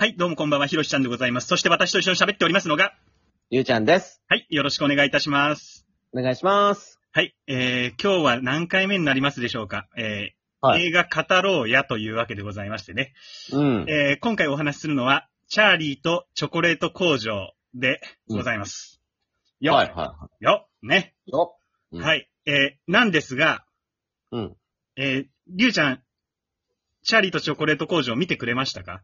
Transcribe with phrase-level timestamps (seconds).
[0.00, 1.48] はい、どうもこんばんは、ひろしちゃんでございます。
[1.48, 2.94] そして私と一緒に喋っておりますのが、
[3.50, 4.22] ゆうちゃんです。
[4.28, 5.88] はい、よろしくお願いいたします。
[6.14, 7.00] お願いします。
[7.10, 9.88] はい、えー、今日は何回目になりますでしょうか。
[9.96, 10.06] えー
[10.60, 13.12] はい映画語ろうやというわけでございましてね。
[13.52, 13.86] うん。
[13.88, 19.00] えー、今回お話しするのは、チャーリーとチョコレート工場でございます。
[19.58, 21.16] よ、はいはよ、ね。
[21.26, 21.32] い。
[21.32, 21.58] よ
[21.90, 23.64] うんはい、えー、なんですが、
[24.30, 24.56] うん。
[24.96, 26.02] えー、りゅうちゃん、
[27.02, 29.02] チャーリーとチョコレート工場見てくれましたか？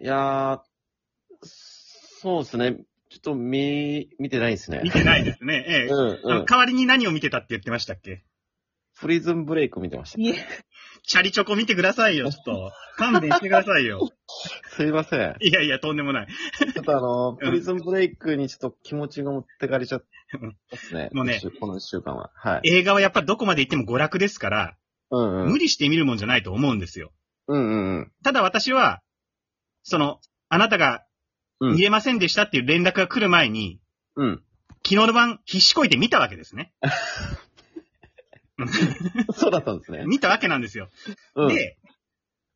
[0.00, 0.60] いやー、
[1.42, 2.76] そうですね。
[3.10, 4.80] ちょっと見、見てないですね。
[4.82, 5.86] 見てないですね。
[5.88, 6.38] えーうんあうん。
[6.40, 8.24] の代わりに何を見てたって言ってましたっけ？
[9.00, 10.18] プリズンブレイク見てました。
[11.04, 12.72] チャリチョコ見てくださいよ、ちょっと。
[12.96, 14.08] 勘弁してくださいよ。
[14.76, 15.36] すいません。
[15.40, 16.28] いやいや、とんでもない。
[16.72, 20.04] ちょっとあの、プリズンブレイクにちょっと気持ちが持ってかれちゃっ
[20.70, 21.10] たですね。
[21.12, 22.30] もうね一週この一週間は。
[22.36, 22.60] はい。
[22.64, 24.76] 映画はやっぱどこまで行っても娯楽ですから、
[25.10, 25.50] うんうん。
[25.50, 27.12] 無理して見るもんじゃないと思うんですよ。
[27.48, 28.12] うんうんうん。
[28.22, 29.01] ただ私は、
[29.82, 31.04] その、あなたが
[31.62, 33.80] うん見えませんでしたっていう連絡が来る前に、
[34.16, 34.42] うん。
[34.84, 36.72] 昨日の晩必死こいて見たわけですね。
[39.34, 40.04] そうだったんですね。
[40.06, 40.90] 見たわけなんですよ。
[41.36, 41.48] うん。
[41.48, 41.78] で、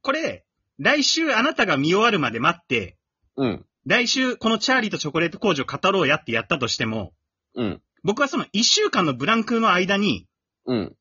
[0.03, 0.45] これ、
[0.79, 2.99] 来週あなたが見終わるまで待って、
[3.37, 3.67] うん。
[3.87, 7.15] 来週このチャーリーとチョコレート工場語ろうやってやったとしても、
[7.55, 7.83] うん。
[8.03, 10.27] 僕はその一週間のブランクの間に、
[10.67, 10.97] うん。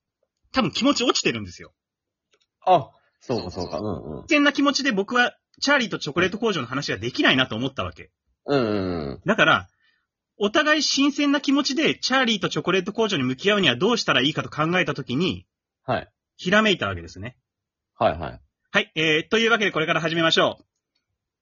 [0.51, 1.73] 多分気持ち落ちてるんですよ。
[2.65, 3.79] あ、そうかそうか。
[3.79, 4.21] うんうん。
[4.21, 8.11] 自然な気持ちで僕は、チャーリーとチョコレート工場の話ができないなと思ったわけ。
[8.45, 9.21] うん。
[9.25, 9.67] だから、
[10.37, 15.45] お互い新鮮な気持ちで、チャーリーとチョコレート工場に向き合うにはどうしたらいいかと考えたときに、
[15.85, 16.09] はい。
[16.37, 17.37] ひらめいたわけですね。
[17.97, 18.41] はいはい。
[18.71, 20.59] はい、えー、というわけでこれから始めましょ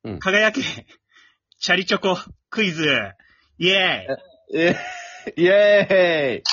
[0.03, 0.11] う。
[0.11, 2.17] うん輝け、チャリチョコ、
[2.49, 2.83] クイズ、
[3.57, 4.75] イエーイえ、
[5.37, 6.43] イェーイ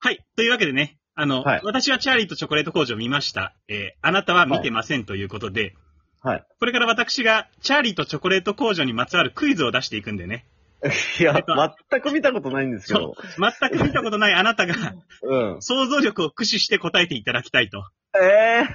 [0.00, 3.52] はい、というわけでね、あの、はい私はチャーリーとチョコレート工場を見ました。
[3.66, 5.74] えー、あなたは見てませんということで、
[6.22, 6.44] はい。
[6.60, 10.46] これから私が、チャーリーとチョコレート工場にまつわるクイズを出していくんでね。
[11.18, 11.54] いやえっと、
[11.90, 13.16] 全く見たことないんですけど。
[13.36, 14.74] 全く見たことないあなたが、
[15.22, 15.60] うん。
[15.60, 17.82] 想像力を駆使して答えていただきたいと。
[18.14, 18.68] ええ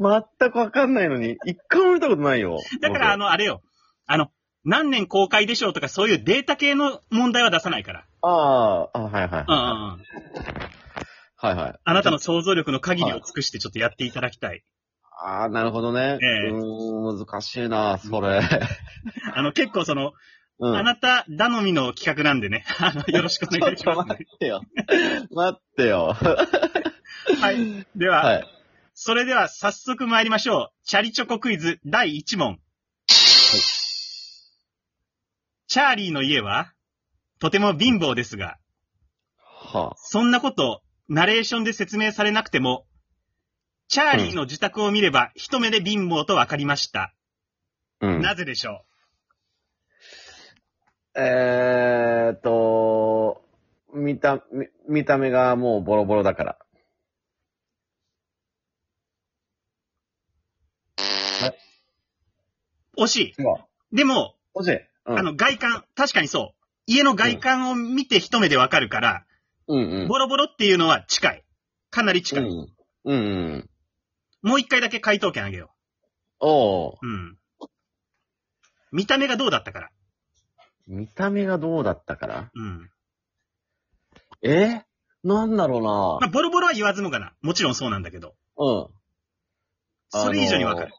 [0.00, 2.58] 全くわかんないのに、一回も見たことないよ。
[2.80, 3.60] だから、あの、の、あれよ。
[4.06, 4.30] あの、
[4.64, 8.04] 何年公開でしょうとかそういうデータ系の問題は出さないから。
[8.22, 9.44] ああ、あはいはい。
[9.46, 10.04] うんうんうん。
[11.40, 11.74] はいはい。
[11.84, 14.64] あなたの想像力の限りを尽くしてちょっとやっていただきたい。
[15.20, 16.18] ああ、なるほどね。
[16.22, 18.40] ええうーん、難しいな、それ。
[19.34, 20.12] あの、結構その、
[20.60, 20.76] うん。
[20.76, 22.64] あなた頼みの企画なんでね。
[22.80, 24.62] あの、よろしくお願いしちょっとます、待ってよ。
[25.30, 26.16] 待ってよ。
[27.40, 27.86] はい。
[27.94, 28.44] では、はい。
[28.94, 30.84] それでは早速参りましょう。
[30.84, 32.58] チャリチョコクイズ第1問。
[35.68, 36.72] チャーリーの家は、
[37.38, 38.58] とても貧乏ですが、
[39.36, 42.86] はそんなこと、ナレーションで説明されなくても、
[43.88, 47.14] チャーリーの自宅を見れば、一目で貧乏とわかりました。
[48.00, 48.06] あ。
[48.06, 48.20] うん。
[48.20, 48.84] なぜでしょ
[51.16, 53.42] えーっと、
[53.94, 56.58] 見た、見見た目がもうボロボロだから。
[62.96, 63.34] う惜しい。
[63.92, 64.78] でも、欲しい。
[65.06, 65.18] うん。
[65.18, 66.57] あの、外観、確かにそう。
[66.88, 69.24] 家の外観を見て一目でわかるから、
[69.68, 70.08] うんうん。
[70.08, 71.44] ボロボロっていうのは近い。
[71.90, 72.44] かなり近い。
[72.44, 72.68] うん。
[73.04, 73.20] うんう
[73.58, 73.70] ん。
[74.42, 75.70] もう一回だけ回答権あげよ
[76.40, 76.94] おー。
[76.94, 76.96] う。
[77.02, 77.38] うん。
[78.90, 79.90] 見た目がどうだったから。
[80.86, 82.50] 見た目がどうだったから？
[82.54, 82.90] うん。
[84.42, 84.82] え？
[85.22, 87.34] なんだろうまあ、なボロボロは言わずもがな。
[87.42, 88.34] もちろんそうなんだけど。
[88.56, 88.86] うん。
[90.08, 90.92] それ以上にわかる。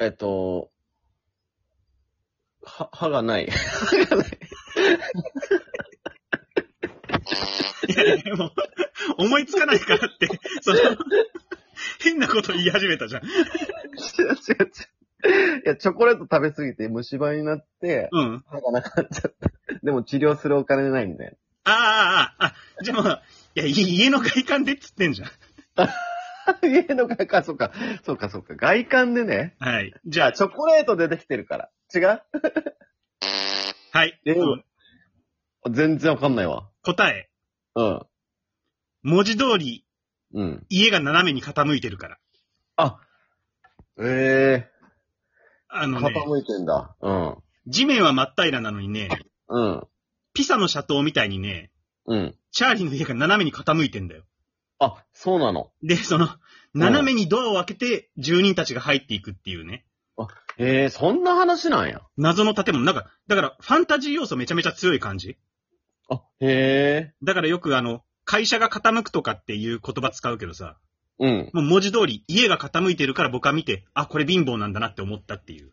[0.00, 0.70] えっと、
[2.66, 3.48] は、歯がない。
[3.48, 4.38] 歯がない。
[7.88, 8.50] いやでも、
[9.18, 10.28] 思いつかないからって、
[10.60, 10.78] その、
[12.02, 13.24] 変なこと言い始めたじゃん。
[13.24, 15.60] 違う違う違う。
[15.64, 18.44] いや、チョコレート食べ過ぎて虫歯になって、うん。
[18.48, 19.50] 歯がなくなっちゃった。
[19.82, 21.36] でも治療するお金ないんで。
[21.64, 23.22] ああ、ああ、あ、じゃあもう、
[23.54, 25.28] いや、い家の外観でっつってんじゃん。
[26.62, 27.72] 家の外観、そうか、
[28.04, 28.54] そうか、そうか。
[28.54, 29.56] 外観でね。
[29.58, 29.92] はい。
[30.04, 31.70] じじゃあ、ゃあ、チョコレートでできてるから。
[31.94, 32.22] 違う？
[33.92, 34.20] はい。
[34.26, 34.64] えうん
[35.68, 36.68] 全然わかんないわ。
[36.82, 37.28] 答え。
[37.74, 38.00] うん。
[39.02, 39.84] 文字通り、
[40.32, 40.66] うん。
[40.68, 42.18] 家が斜めに傾いてるから。
[42.76, 43.00] あ、
[43.98, 44.70] ええ
[45.68, 46.96] あのね、傾いてんだ。
[47.00, 47.36] うん。
[47.66, 49.08] 地面は真っ平らなのにね、
[49.48, 49.82] うん。
[50.34, 51.72] ピサの斜塔みたいにね、
[52.06, 52.34] うん。
[52.52, 54.22] チャーリーの家が斜めに傾いてんだよ。
[54.78, 55.72] あ、そうなの。
[55.82, 56.28] で、その、
[56.74, 59.84] 斜めにドアを開けて住人たちが入っていくっていうね。
[60.58, 62.00] へえ、そんな話なんや。
[62.16, 62.84] 謎の建物。
[62.84, 65.36] なんか、だから、ファンタジー要素めちゃめちゃ強い感じ。
[66.08, 67.14] あ、へえ。
[67.22, 70.78] だからよくあの、会社が傾くとかっていう言葉使うけどさ、
[71.18, 71.50] うん。
[71.52, 75.72] もう文字通り家が傾いてるから僕は見て、あ、これ貧乏なんだなって思ったっていう。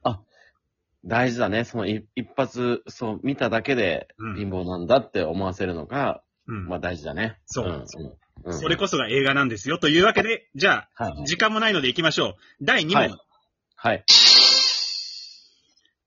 [1.06, 1.66] 大事だね。
[1.66, 6.68] その一一発、そう、見ただけでうん貧乏なんだって思わせるのが、うん。
[6.68, 7.40] まあ大事だね。
[7.46, 7.86] そううん。
[8.46, 8.60] うん。
[8.60, 9.78] それこそが映画なんですよ。
[9.78, 11.26] というわけで、じゃあ、はいはい。
[11.26, 12.36] 時間もないので行きましょう。
[12.62, 12.96] 第2問。
[12.96, 13.14] はい
[13.76, 14.06] はい。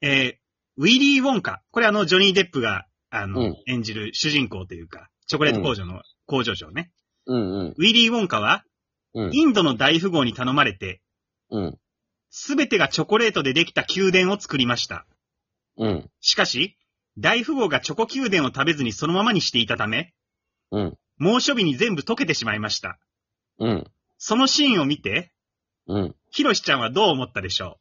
[0.01, 0.35] えー、
[0.77, 1.63] ウィリー・ウォンカ。
[1.71, 6.93] これあの、ジョニー・デップが、あの、うん演じる主人公というか、チョコレート工場の工場長ね。
[7.27, 7.75] うんうん。
[7.77, 8.65] ウィリー・ウォンカは、
[9.15, 9.35] うん。
[9.35, 11.01] インドの大富豪に頼まれて、
[11.51, 11.79] うん。
[12.31, 15.07] すべてがチョコレートでできた宮殿を作りました。
[15.79, 16.11] うん。
[16.21, 16.77] しかし、
[17.19, 20.13] 大富豪がチョコ宮殿を食べずにそのままにしていたため、
[20.71, 20.99] うん。
[21.19, 22.99] 猛暑日に全部溶けてしまいました。
[23.59, 23.85] うん。
[24.19, 25.33] そのシーンを見て、
[25.87, 26.17] うん。
[26.31, 27.79] ヒロシちゃんはどう思ったでしょ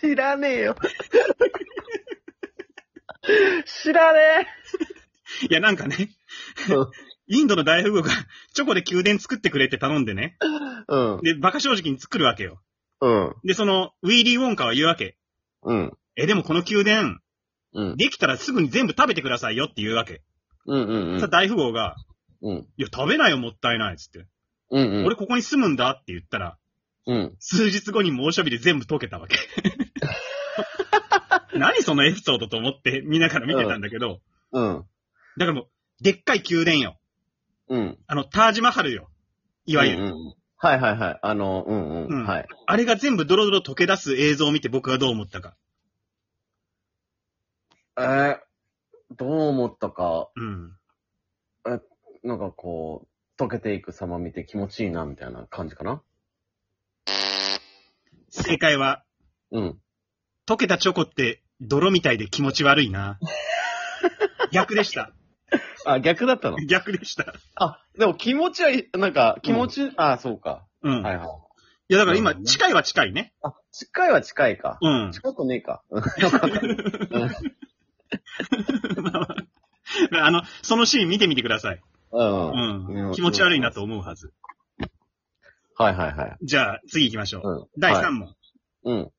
[0.00, 0.76] 知らねえよ。
[3.82, 4.46] 知らね
[5.42, 6.74] ういや、なんかね、え。
[7.28, 8.10] インドの大富豪が
[8.54, 10.36] チョコで宮殿作ってくれって頼んでね。
[10.88, 11.20] うん。
[11.22, 12.60] で、馬鹿正直に作るわけよ。
[13.00, 13.34] うん。
[13.44, 15.16] で、その、ウィーリー・ウォンカは言うわけ。
[15.62, 15.92] うん。
[16.16, 17.18] え、でもこの宮殿、
[17.74, 17.96] うん。
[17.96, 20.22] できたらすぐに全部食べてくださいよって言うわけ。
[20.66, 21.14] うん。
[21.14, 21.20] うん。
[21.20, 21.96] さ、大富豪が、
[22.42, 22.56] うん。
[22.76, 24.26] いや、食べないよ、もったいない、つって。
[24.70, 24.82] うん。
[24.82, 25.06] うん。
[25.06, 26.58] 俺ここに住むんだって言ったら、
[27.06, 27.36] うん。
[27.38, 29.36] 数日後に猛暑日で全部溶けたわけ。
[31.58, 34.20] 何そのエピソードと思って見ながら見てたんだけど、
[34.52, 34.84] うん。
[35.38, 35.68] だからもう、
[36.02, 36.98] でっかい宮殿よ。
[37.68, 37.98] うん。
[38.06, 39.08] あの、タージマハルよ。
[39.64, 40.14] いわゆる。
[40.58, 41.18] はいはいはい。
[41.22, 42.26] あの、うんううんん。
[42.26, 42.46] はい。
[42.66, 45.56] あれが全部ドロドロ溶け出す映像を見て僕はどう思ったか。
[47.98, 48.38] えー、
[49.16, 50.76] どう思ったか、うん。
[52.22, 53.06] なんかこ
[53.38, 56.02] う、溶けていく様見て気持ちいいな、みたいな感じかな
[58.30, 59.04] 正解は、
[59.52, 59.78] うん。
[60.46, 63.18] 溶けたチョコって泥みたいで気持ち悪いな。
[64.52, 65.12] 逆でした。
[65.86, 66.58] あ、逆だったの？
[66.66, 67.34] 逆でした。
[67.54, 70.66] あ、でも気持ちはいい、なんか、気持ち、あ、そうか。
[70.82, 71.00] うん。
[71.00, 71.28] いはいはい。
[71.88, 73.32] や、だから今、近いは近いね。
[73.42, 74.78] あ、近いは近いか。
[74.80, 75.12] うん。
[75.12, 75.82] 近くねえか。
[75.90, 76.60] うんよかった。
[80.26, 81.80] あの、そのシーン見てみてください。
[82.12, 82.50] うん。
[82.50, 82.52] う
[82.88, 83.12] うんん。
[83.12, 84.32] 気持ち悪いなと思うはず。
[85.78, 86.36] はいはいはい。
[86.42, 87.48] じゃあ、次行きましょう。
[87.48, 87.80] うん。
[87.80, 88.34] 第3はい問。
[88.84, 89.10] うん。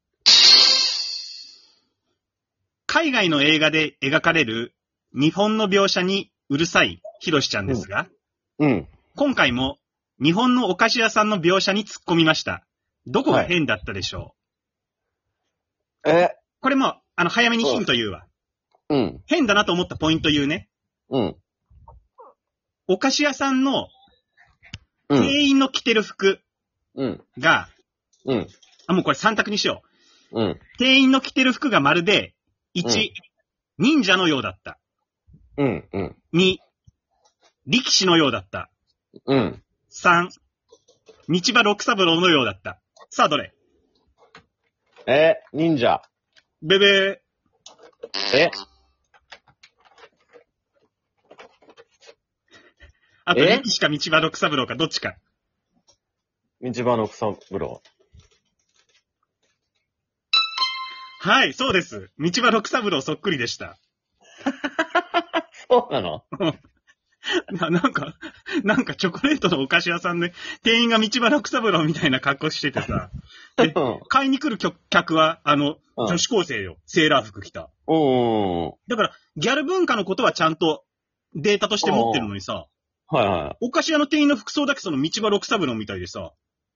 [2.98, 4.74] 海外の映画で描かれる
[5.14, 8.08] 日本の描写にうるさいヒロシちゃんですが、
[8.58, 8.88] うん。
[9.16, 9.78] 今回も
[10.20, 12.66] 日本のお菓子屋さんの描写に突っ込みました。
[13.06, 14.34] どこが変だったでしょ
[16.06, 18.26] う、え、これも、あの、早めにヒント言うわ。
[18.90, 19.22] うん。
[19.28, 20.68] 変だなと思ったポイント言うね。
[21.12, 21.36] うん。
[22.88, 23.90] お菓子屋さんの
[25.10, 25.22] うん。
[25.22, 26.40] 店員の着てる服
[26.96, 27.24] うん。
[27.38, 27.70] が、
[28.26, 28.48] うん。
[28.88, 29.84] あ、もうこれ3択にしよ
[30.32, 30.42] う。
[30.42, 30.60] うん。
[30.80, 32.34] 店員の着てる服がまるで、
[32.78, 33.14] 1、うん
[33.80, 34.80] 忍者のようだった。
[35.58, 35.88] うん。
[35.94, 36.16] うん。
[36.34, 36.58] 2、
[37.68, 38.72] 力士のようだった。
[39.26, 39.64] うん。
[39.92, 40.30] 3、
[41.30, 42.80] 道場六三郎のようだった。
[43.12, 43.54] さあ、どれ？
[45.06, 46.02] え、忍者。
[46.64, 47.22] ベベ
[48.34, 48.50] え、ー。
[53.26, 53.58] あと、え？
[53.58, 55.18] 力士か道場六三郎かどっちか。
[56.62, 57.60] 道場の草風
[61.28, 62.10] はい、そうです。
[62.18, 63.78] 道場六三郎そっくりでした。
[65.70, 66.24] そうなの？
[67.52, 68.14] ななんか、
[68.64, 73.12] なんかチョコレートのお菓子屋さんで、店員が道場六三郎みたいな格好しててさ、
[73.60, 73.74] え
[74.08, 76.78] 買いに来る客客は、あの、うん女子高生よ。
[76.86, 77.72] セーラー服着た。
[77.88, 77.98] う
[78.68, 78.74] ん。
[78.88, 80.86] だから、ギャル文化のことはちゃんと
[81.34, 82.68] データとして持ってるのにさ、
[83.08, 83.58] はいはい。
[83.62, 86.34] お菓子屋の店員の服装だけその道場六三郎みたいでさ、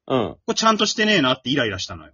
[0.08, 0.30] うん。
[0.30, 2.14] これちゃんとしてねえなってイライラしたのよ。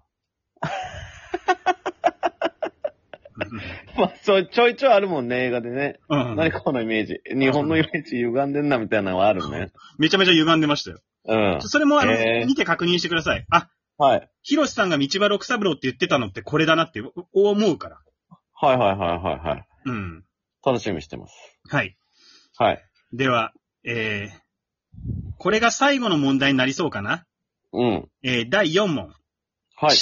[3.98, 6.00] まあ、そう、ちょいちょいあるもんね、映画でね。
[6.10, 7.22] うん、何このイメージ。
[7.28, 9.72] 日本のイメージ歪んでんな、みたいなのはあるね。
[10.00, 11.00] めちゃめちゃ歪んでましたよ。
[11.26, 11.62] うん。
[11.62, 12.14] それもあの、
[12.46, 13.46] 見て確認してください。
[13.50, 14.30] あ、はい。
[14.44, 17.02] ヒロシさんが道場六三郎って言ってたのってこれだなって
[17.34, 18.00] お思うから。
[18.54, 19.68] はいはいはいはいはい。
[19.86, 20.24] うん。
[20.66, 21.34] 楽しみにしてます。
[21.70, 21.98] はい。
[22.58, 22.84] はい。
[23.14, 23.54] では、
[23.84, 24.38] えー、
[25.38, 27.26] これが最後の問題になりそうかな？
[27.74, 28.10] うん。
[28.24, 29.14] えー、第4問。
[29.76, 29.98] はい。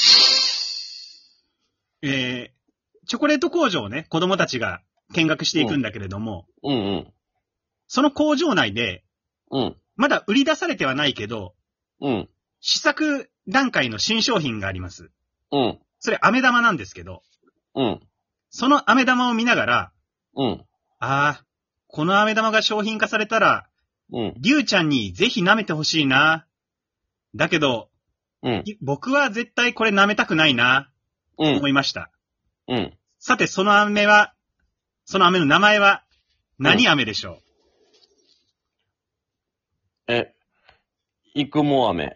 [2.02, 2.52] えー、
[3.08, 4.82] チョコレート工場をね、子供たちが
[5.14, 7.14] 見学していくんだけれども、うんうん。
[7.88, 9.04] その工場内で、
[9.52, 9.76] うん。
[9.96, 11.54] まだ売り出されてはないけど、
[12.02, 12.30] うん。
[12.60, 15.12] 試作段階の新商品があります。
[15.52, 15.80] うん。
[16.00, 17.22] それ、飴玉なんですけど、
[17.76, 18.02] うん。
[18.50, 19.92] その飴玉を見ながら、
[20.36, 20.66] うん。
[21.00, 21.46] ああ、
[21.88, 23.70] この飴玉が商品化されたら、
[24.12, 24.34] うん。
[24.38, 26.46] りゅうちゃんにぜひ舐めてほしいな。
[27.36, 27.90] だけど、
[28.42, 28.64] うん。
[28.66, 30.90] い僕は絶対これ舐めたくないな、
[31.38, 31.68] うん思。
[31.68, 32.10] いました。
[32.68, 32.98] うん。
[33.20, 34.34] さて、その飴は、
[35.06, 36.04] その飴の名前は、
[36.58, 37.40] 何飴でしょ
[40.08, 40.34] え、
[41.34, 42.14] 育毛飴。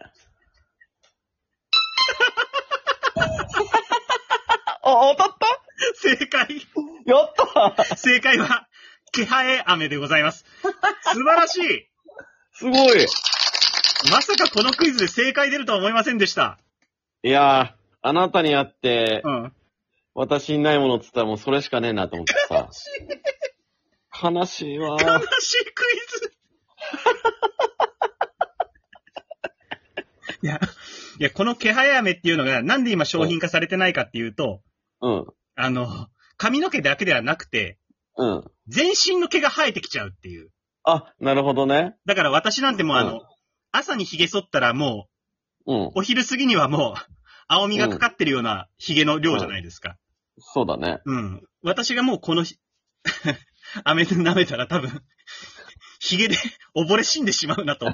[4.82, 5.46] あ、当たった？
[5.94, 6.66] 正解
[7.06, 7.32] やっ
[7.76, 8.68] た正解は、
[9.12, 10.44] 気配飴でございます。
[10.62, 11.88] 素晴らしい
[12.52, 13.06] すごい
[14.10, 16.58] まさかこのクイズで正解出るとは思いませんでした。
[17.22, 19.52] いやー、あなたに会って、うん。
[20.14, 22.68] 私にないものって言ったらもうそれしかねえなと思ってさ。
[24.22, 25.20] 悲しいわ悲ー。
[25.40, 26.34] しいクイズ
[30.42, 30.60] いや、
[31.18, 34.62] いや、この気配飴っていうのが、なんで今商品化されてないかっていうと、
[35.02, 35.26] うん。
[35.56, 37.78] あの、髪の毛だけではなくて、
[38.16, 38.44] うん。
[38.66, 40.50] 全身の毛が生えてきちゃうっていう。
[40.84, 41.96] あ、なるほどね。
[42.06, 43.20] だから私なんてもうあの、うん
[43.72, 45.06] 朝に髭剃ったらも
[45.64, 45.90] うんう、。
[45.94, 47.12] お昼過ぎにはもう、
[47.52, 49.96] 青みがかかってるような髭の量じゃないですか。
[50.38, 51.00] そうだね。
[51.04, 51.42] うん。
[51.64, 52.54] 私がもうこのひ、
[53.82, 54.88] 飴で舐めたら多分、
[55.98, 56.36] 髭で
[56.76, 57.86] 溺れ死んでしまうなと、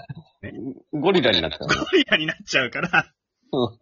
[0.92, 1.74] ゴリラになったゴね。
[1.94, 3.12] リラになっちゃうから。
[3.52, 3.78] うん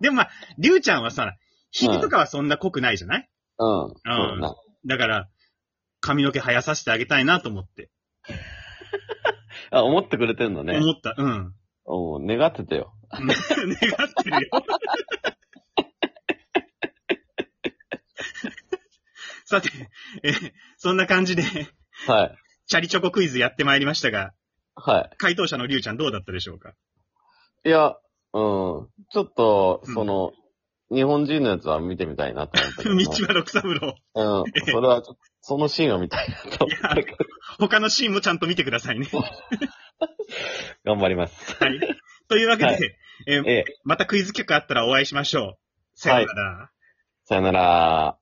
[0.00, 1.36] でもまあ、りゅうちゃんはさ、
[1.70, 3.88] 髭とかはそんな濃くないじゃない、うん。
[3.88, 4.54] そうだな。
[4.86, 5.28] だから、
[6.00, 7.90] 髪の毛生やさせてあげたいなと思って。
[9.70, 10.78] あ、思ってくれてんのね。
[10.78, 11.14] 思った。
[11.16, 11.54] うん。
[11.84, 12.95] おう願ってたよ。
[13.16, 13.32] 願っ
[14.22, 14.48] てるよ。
[19.46, 19.68] さて、
[20.22, 21.42] えーそんな感じで、
[22.06, 22.36] はい。
[22.66, 24.32] チャリチョコクイズやってまいりましたが、
[24.74, 26.74] は回答者のりゅうちゃんどうだったでしょうか？
[27.64, 27.68] い。
[27.68, 27.96] いや、
[28.32, 28.88] うん。
[29.10, 30.32] ちょっと、うんその、
[30.90, 33.94] 日本人のやつは見てみたいなと思ったけど 道場六三郎。
[34.14, 34.40] な。
[34.40, 34.44] うん。
[34.66, 37.16] それはちょっと、そのシーンを見たいなと思ったけど。
[37.58, 39.08] 他のシーンもちゃんと見てくださいね。
[40.84, 41.56] 頑張ります。
[41.62, 41.80] はい。
[42.28, 42.78] というわけで、はい
[43.26, 43.64] えーええ。
[43.84, 45.58] またクイズ企画あったらお会いしましょう。
[45.94, 46.70] さようなら。
[47.24, 48.18] さよなら。